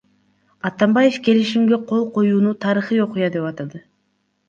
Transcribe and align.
Атамбаев 0.67 1.15
келишимге 1.25 1.77
кол 1.89 2.03
коюуну 2.15 2.53
тарыхый 2.63 3.03
окуя 3.05 3.27
деп 3.33 3.45
атады. 3.51 3.79